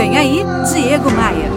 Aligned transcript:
Vem 0.00 0.16
aí, 0.16 0.42
Diego 0.72 1.10
Maia. 1.10 1.50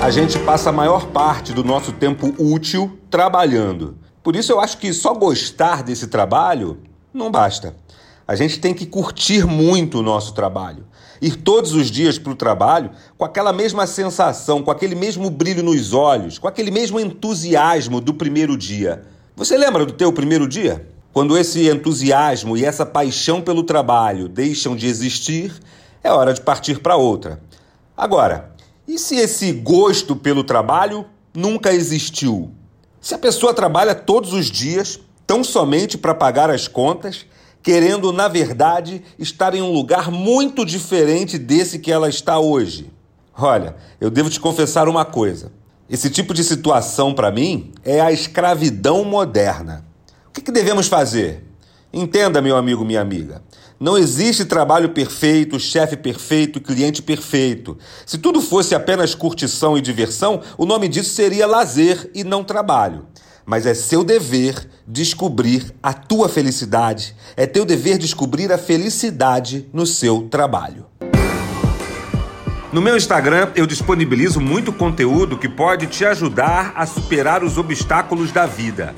A 0.00 0.10
gente 0.10 0.38
passa 0.38 0.70
a 0.70 0.72
maior 0.72 1.08
parte 1.08 1.52
do 1.52 1.62
nosso 1.62 1.92
tempo 1.92 2.34
útil 2.38 2.98
trabalhando. 3.10 3.98
Por 4.22 4.34
isso 4.34 4.50
eu 4.50 4.58
acho 4.58 4.78
que 4.78 4.94
só 4.94 5.12
gostar 5.12 5.82
desse 5.82 6.06
trabalho 6.06 6.78
não 7.12 7.30
basta. 7.30 7.76
A 8.26 8.34
gente 8.34 8.58
tem 8.60 8.72
que 8.72 8.86
curtir 8.86 9.44
muito 9.44 9.98
o 9.98 10.02
nosso 10.02 10.32
trabalho. 10.32 10.86
Ir 11.20 11.36
todos 11.36 11.74
os 11.74 11.90
dias 11.90 12.18
para 12.18 12.32
o 12.32 12.34
trabalho 12.34 12.92
com 13.18 13.26
aquela 13.26 13.52
mesma 13.52 13.86
sensação, 13.86 14.62
com 14.62 14.70
aquele 14.70 14.94
mesmo 14.94 15.28
brilho 15.28 15.62
nos 15.62 15.92
olhos, 15.92 16.38
com 16.38 16.48
aquele 16.48 16.70
mesmo 16.70 16.98
entusiasmo 16.98 18.00
do 18.00 18.14
primeiro 18.14 18.56
dia. 18.56 19.02
Você 19.36 19.54
lembra 19.58 19.84
do 19.84 19.92
teu 19.92 20.10
primeiro 20.14 20.48
dia? 20.48 20.88
Quando 21.12 21.36
esse 21.36 21.68
entusiasmo 21.68 22.56
e 22.56 22.64
essa 22.64 22.86
paixão 22.86 23.42
pelo 23.42 23.62
trabalho 23.62 24.30
deixam 24.30 24.74
de 24.74 24.86
existir, 24.86 25.52
é 26.02 26.10
hora 26.10 26.32
de 26.32 26.40
partir 26.40 26.80
para 26.80 26.96
outra. 26.96 27.38
Agora, 27.96 28.52
e 28.86 28.98
se 28.98 29.16
esse 29.16 29.52
gosto 29.52 30.16
pelo 30.16 30.42
trabalho 30.42 31.06
nunca 31.34 31.72
existiu? 31.72 32.50
Se 33.00 33.14
a 33.14 33.18
pessoa 33.18 33.54
trabalha 33.54 33.94
todos 33.94 34.32
os 34.32 34.50
dias, 34.50 35.00
tão 35.26 35.42
somente 35.42 35.98
para 35.98 36.14
pagar 36.14 36.50
as 36.50 36.68
contas, 36.68 37.26
querendo, 37.62 38.12
na 38.12 38.28
verdade, 38.28 39.02
estar 39.18 39.54
em 39.54 39.62
um 39.62 39.72
lugar 39.72 40.10
muito 40.10 40.64
diferente 40.64 41.38
desse 41.38 41.78
que 41.78 41.92
ela 41.92 42.08
está 42.08 42.38
hoje. 42.38 42.90
Olha, 43.36 43.76
eu 44.00 44.10
devo 44.10 44.28
te 44.28 44.40
confessar 44.40 44.88
uma 44.88 45.04
coisa. 45.04 45.52
Esse 45.88 46.10
tipo 46.10 46.34
de 46.34 46.42
situação, 46.42 47.14
para 47.14 47.30
mim, 47.30 47.72
é 47.84 48.00
a 48.00 48.12
escravidão 48.12 49.04
moderna. 49.04 49.84
O 50.28 50.32
que, 50.32 50.40
que 50.40 50.52
devemos 50.52 50.88
fazer? 50.88 51.44
Entenda, 51.92 52.40
meu 52.40 52.56
amigo, 52.56 52.84
minha 52.84 53.02
amiga. 53.02 53.42
Não 53.78 53.98
existe 53.98 54.46
trabalho 54.46 54.90
perfeito, 54.90 55.60
chefe 55.60 55.94
perfeito, 55.94 56.60
cliente 56.60 57.02
perfeito. 57.02 57.76
Se 58.06 58.16
tudo 58.16 58.40
fosse 58.40 58.74
apenas 58.74 59.14
curtição 59.14 59.76
e 59.76 59.80
diversão, 59.82 60.40
o 60.56 60.64
nome 60.64 60.88
disso 60.88 61.10
seria 61.10 61.46
lazer 61.46 62.10
e 62.14 62.24
não 62.24 62.42
trabalho. 62.42 63.06
Mas 63.44 63.66
é 63.66 63.74
seu 63.74 64.02
dever 64.02 64.68
descobrir 64.86 65.74
a 65.82 65.92
tua 65.92 66.28
felicidade. 66.28 67.14
É 67.36 67.46
teu 67.46 67.64
dever 67.64 67.98
descobrir 67.98 68.50
a 68.52 68.56
felicidade 68.56 69.68
no 69.72 69.84
seu 69.84 70.28
trabalho. 70.30 70.86
No 72.72 72.80
meu 72.80 72.96
Instagram, 72.96 73.50
eu 73.54 73.66
disponibilizo 73.66 74.40
muito 74.40 74.72
conteúdo 74.72 75.36
que 75.36 75.48
pode 75.48 75.88
te 75.88 76.06
ajudar 76.06 76.72
a 76.74 76.86
superar 76.86 77.44
os 77.44 77.58
obstáculos 77.58 78.32
da 78.32 78.46
vida. 78.46 78.94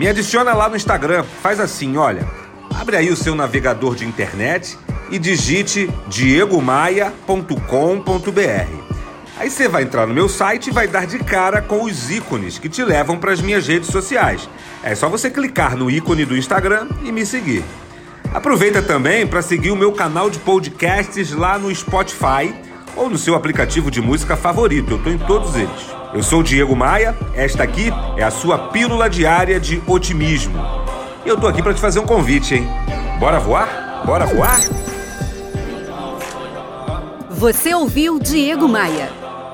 Me 0.00 0.08
adiciona 0.08 0.54
lá 0.54 0.66
no 0.66 0.76
Instagram, 0.76 1.22
faz 1.42 1.60
assim, 1.60 1.98
olha. 1.98 2.26
Abre 2.74 2.96
aí 2.96 3.10
o 3.10 3.16
seu 3.16 3.34
navegador 3.34 3.94
de 3.94 4.06
internet 4.06 4.78
e 5.10 5.18
digite 5.18 5.90
diegomaia.com.br. 6.08 7.52
Aí 9.36 9.50
você 9.50 9.68
vai 9.68 9.82
entrar 9.82 10.06
no 10.06 10.14
meu 10.14 10.26
site 10.26 10.68
e 10.68 10.72
vai 10.72 10.88
dar 10.88 11.06
de 11.06 11.18
cara 11.18 11.60
com 11.60 11.84
os 11.84 12.10
ícones 12.10 12.58
que 12.58 12.66
te 12.66 12.82
levam 12.82 13.18
para 13.18 13.32
as 13.32 13.42
minhas 13.42 13.68
redes 13.68 13.90
sociais. 13.90 14.48
É 14.82 14.94
só 14.94 15.06
você 15.06 15.28
clicar 15.28 15.76
no 15.76 15.90
ícone 15.90 16.24
do 16.24 16.34
Instagram 16.34 16.88
e 17.02 17.12
me 17.12 17.26
seguir. 17.26 17.62
Aproveita 18.32 18.80
também 18.80 19.26
para 19.26 19.42
seguir 19.42 19.70
o 19.70 19.76
meu 19.76 19.92
canal 19.92 20.30
de 20.30 20.38
podcasts 20.38 21.30
lá 21.30 21.58
no 21.58 21.74
Spotify 21.74 22.54
ou 22.96 23.10
no 23.10 23.18
seu 23.18 23.34
aplicativo 23.34 23.90
de 23.90 24.00
música 24.00 24.34
favorito. 24.34 24.92
Eu 24.92 24.96
estou 24.96 25.12
em 25.12 25.18
todos 25.18 25.54
eles. 25.56 25.99
Eu 26.12 26.24
sou 26.24 26.42
Diego 26.42 26.74
Maia, 26.74 27.16
esta 27.34 27.62
aqui 27.62 27.92
é 28.16 28.24
a 28.24 28.32
sua 28.32 28.58
pílula 28.58 29.08
diária 29.08 29.60
de 29.60 29.80
otimismo. 29.86 30.58
E 31.24 31.28
eu 31.28 31.38
tô 31.38 31.46
aqui 31.46 31.62
para 31.62 31.72
te 31.72 31.80
fazer 31.80 32.00
um 32.00 32.06
convite, 32.06 32.56
hein? 32.56 32.68
Bora 33.20 33.38
voar? 33.38 34.02
Bora 34.04 34.26
voar? 34.26 34.58
Você 37.30 37.72
ouviu 37.74 38.18
Diego 38.18 38.66
Maia. 38.66 39.19